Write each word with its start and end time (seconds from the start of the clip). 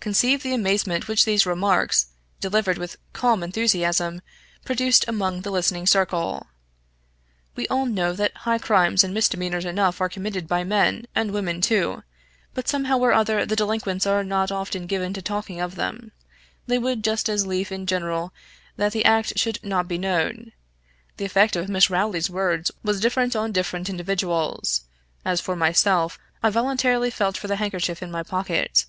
Conceive 0.00 0.42
the 0.42 0.54
amazement 0.54 1.08
which 1.08 1.26
these 1.26 1.44
remarks 1.44 2.06
delivered 2.40 2.78
with 2.78 2.96
calm 3.12 3.42
enthusiasm 3.42 4.22
produced 4.64 5.04
among 5.06 5.42
the 5.42 5.50
listening 5.50 5.84
circle. 5.86 6.46
We 7.54 7.68
all 7.68 7.84
know 7.84 8.14
that 8.14 8.34
high 8.48 8.56
crimes 8.56 9.04
and 9.04 9.12
misdemeanors 9.12 9.66
enough 9.66 10.00
are 10.00 10.08
committed 10.08 10.48
by 10.48 10.64
men, 10.64 11.04
and 11.14 11.32
women 11.32 11.60
too; 11.60 12.02
but 12.54 12.66
somehow 12.66 12.96
or 13.00 13.12
other 13.12 13.44
the 13.44 13.54
delinquents 13.54 14.06
are 14.06 14.24
not 14.24 14.50
often 14.50 14.86
given 14.86 15.12
to 15.12 15.20
talking 15.20 15.60
of 15.60 15.74
them; 15.74 16.12
they 16.66 16.78
would 16.78 17.04
just 17.04 17.28
as 17.28 17.46
lief 17.46 17.70
in 17.70 17.84
general 17.84 18.32
that 18.78 18.92
the 18.92 19.04
act 19.04 19.38
should 19.38 19.62
not 19.62 19.86
be 19.86 19.98
known. 19.98 20.52
The 21.18 21.26
effect 21.26 21.56
of 21.56 21.68
Miss 21.68 21.90
Rowley's 21.90 22.30
words 22.30 22.70
was 22.82 23.02
different 23.02 23.36
on 23.36 23.52
different 23.52 23.90
individuals. 23.90 24.84
As 25.26 25.42
for 25.42 25.54
myself, 25.56 26.18
I 26.42 26.46
involuntarily 26.46 27.10
felt 27.10 27.36
for 27.36 27.48
the 27.48 27.56
handkerchief 27.56 28.02
in 28.02 28.10
my 28.10 28.22
pocket. 28.22 28.86